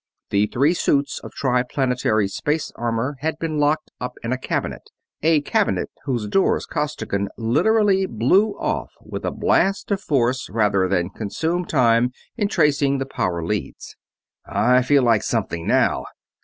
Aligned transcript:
The 0.31 0.47
three 0.47 0.73
suits 0.73 1.19
of 1.19 1.31
Triplanetary 1.33 2.27
space 2.27 2.71
armor 2.75 3.17
had 3.19 3.37
been 3.37 3.59
locked 3.59 3.91
up 4.01 4.13
in 4.23 4.33
a 4.33 4.37
cabinet; 4.39 4.89
a 5.21 5.41
cabinet 5.41 5.91
whose 6.05 6.25
doors 6.25 6.65
Costigan 6.65 7.29
literally 7.37 8.07
blew 8.07 8.53
off 8.57 8.91
with 8.99 9.23
a 9.25 9.29
blast 9.31 9.91
of 9.91 10.01
force 10.01 10.49
rather 10.49 10.87
than 10.87 11.11
consume 11.11 11.65
time 11.65 12.09
in 12.35 12.47
tracing 12.47 12.97
the 12.97 13.05
power 13.05 13.45
leads. 13.45 13.95
"I 14.43 14.81
feel 14.81 15.03
like 15.03 15.21
something 15.21 15.67
now!" 15.67 16.05